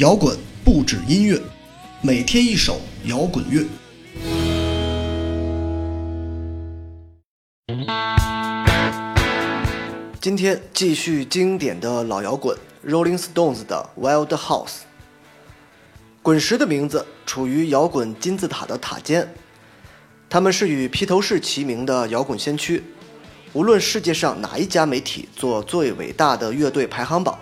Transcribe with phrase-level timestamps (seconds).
[0.00, 0.34] 摇滚
[0.64, 1.38] 不止音乐，
[2.00, 3.66] 每天一首摇滚乐。
[10.18, 14.64] 今天继续经典的老摇滚，Rolling Stones 的《Wild House》。
[16.22, 19.28] 滚石的名字处于摇滚金字塔的塔尖，
[20.30, 22.82] 他们是与披头士齐名的摇滚先驱。
[23.52, 27.38] 无论世界上哪一家媒体做最伟大的乐队排行榜，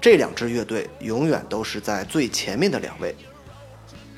[0.00, 3.14] 这两支乐队永远都是在最前面的两位。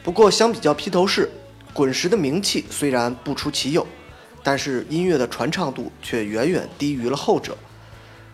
[0.02, 1.30] 不过，相比较披头士，
[1.72, 3.86] 滚石的名气虽然不出其右，
[4.42, 7.56] 但是音乐的传唱度却远远低于了后者。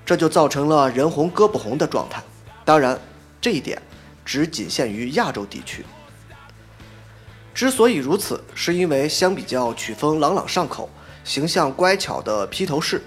[0.05, 2.23] 这就造成了人红歌不红的状态。
[2.65, 2.99] 当然，
[3.41, 3.81] 这一点
[4.25, 5.85] 只仅限于亚洲地区。
[7.53, 10.89] 之所以如此，是因为相比较曲风朗朗上口、
[11.25, 13.03] 形象乖巧的披头士，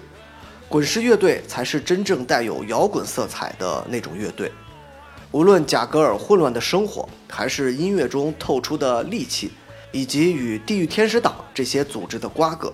[0.70, 4.52] 滚石乐队才是真正带有摇滚色彩的那种乐队。
[5.32, 9.50] 无论贾格尔混乱的生活，还是音乐中透出的戾气，
[9.90, 12.72] 以及与地狱天使党这些组织的瓜葛。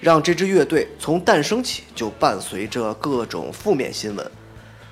[0.00, 4.30] 让这支乐队从诞生起就伴随着各种负面新闻，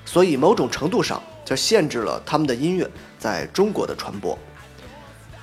[0.05, 4.37] 所以某种程度上就限制了他们的音乐在中国的传播。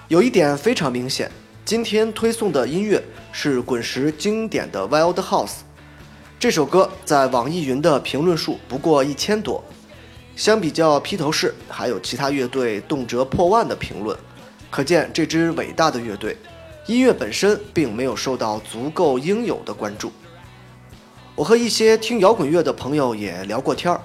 [0.07, 1.29] 有一点非常明显，
[1.65, 3.03] 今天推送的音乐
[3.33, 5.49] 是滚石经典的《Wild House》。
[6.39, 9.65] 这首歌在网易云的评论数不过一千多，
[10.37, 14.19] 相比较披头士，还有其他乐队动辄破万的评论，
[14.71, 16.37] 可见这支伟大的乐队。
[16.87, 20.13] 音乐本身并没有受到足够应有的关注。
[21.35, 23.99] 我和一些听摇滚乐的朋友也聊过天儿，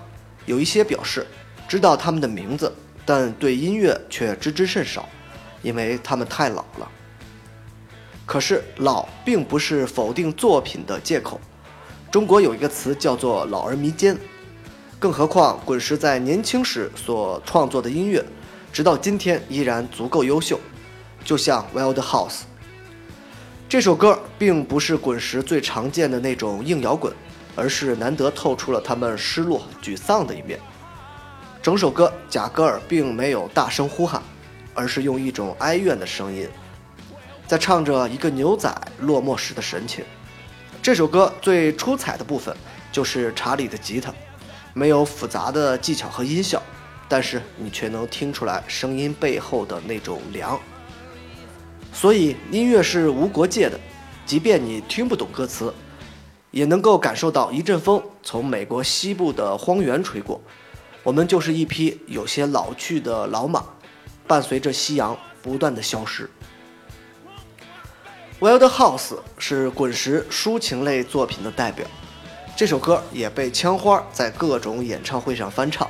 [0.45, 1.27] 有一些表示
[1.67, 2.73] 知道他们的名字，
[3.05, 5.09] 但对音乐却知之甚少，
[5.61, 6.89] 因为他们太老了。
[8.25, 11.37] 可是老并不是否定作品的借口。
[12.11, 14.17] 中国有一个词叫做“老而弥坚”，
[14.97, 18.25] 更何况滚石在年轻时所创作的音乐，
[18.73, 20.59] 直到今天依然足够优秀，
[21.23, 22.29] 就像《Wild House》。
[23.67, 27.13] 这首歌并不是滚石最常见的那种硬摇滚，
[27.55, 30.59] 而是难得透出了他们失落、沮丧的一面。
[31.61, 34.19] 整首歌，贾格尔并没有大声呼喊，
[34.73, 36.49] 而是用一种哀怨的声音，
[37.45, 40.03] 在唱着一个牛仔落寞时的神情。
[40.81, 42.55] 这首歌最出彩的部分
[42.91, 44.13] 就是查理的吉他，
[44.73, 46.61] 没有复杂的技巧和音效，
[47.07, 50.59] 但是你却能听出来声音背后的那种凉。
[51.91, 53.77] 所以音乐是无国界的，
[54.25, 55.73] 即便你听不懂歌词，
[56.49, 60.41] 也能够感受到一阵风从美国西部的荒原吹过，
[61.03, 63.65] 我们就是一匹有些老去的老马，
[64.25, 66.29] 伴随着夕阳不断的消失。
[68.39, 71.85] Wild House 是滚石抒情类作品的代表，
[72.55, 75.85] 这首歌也被枪花在各种演唱会上翻唱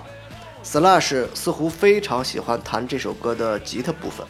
[0.63, 4.25] ，Slash 似乎非常喜欢弹这首歌的吉他部分。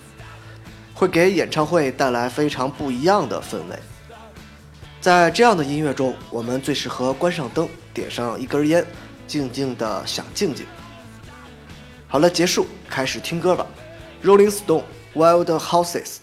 [0.94, 3.80] 会给演唱会带来非常不一样的氛围。
[5.00, 8.86] 在这样的音乐中，我们最适合关上灯，点上一根烟，
[9.28, 10.66] 静静的想静静。
[12.10, 13.66] 好了，结束，开始听歌吧。
[14.26, 14.84] Rolling Stone
[15.16, 16.18] Wild Houses。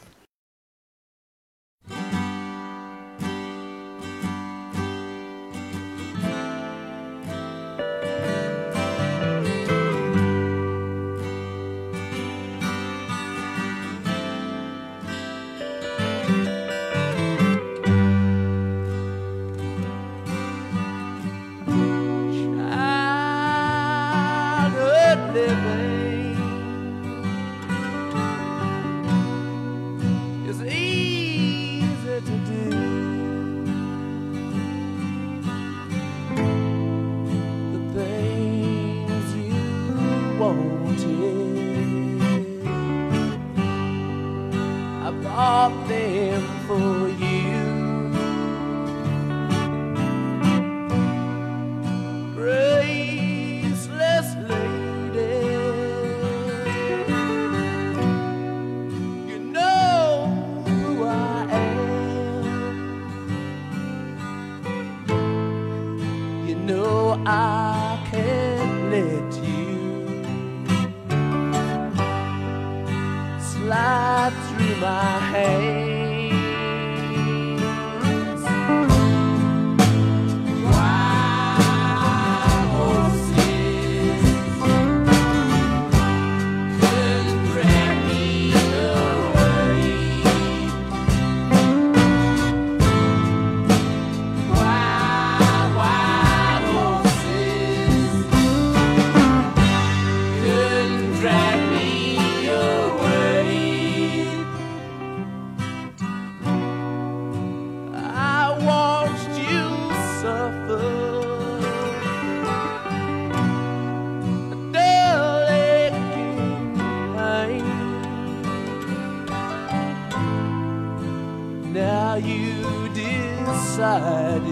[122.25, 124.45] you decided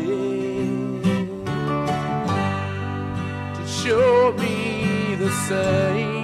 [3.54, 6.23] to show me the same.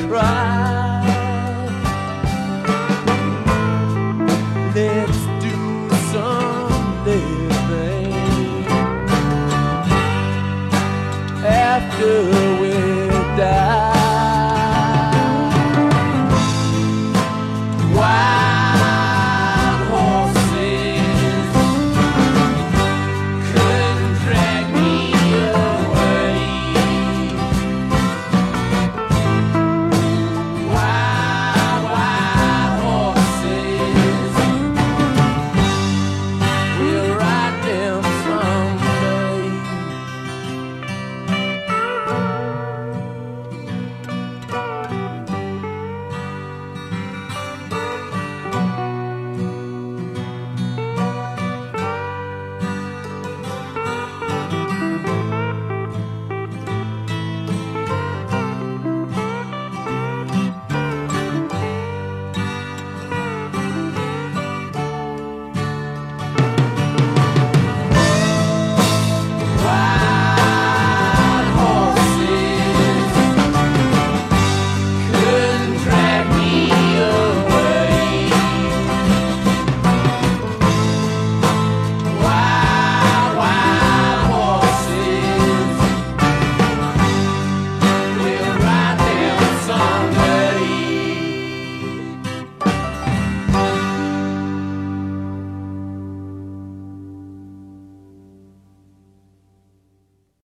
[0.00, 0.51] cry.